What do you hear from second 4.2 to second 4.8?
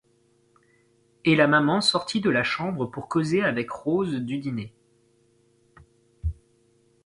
dîner.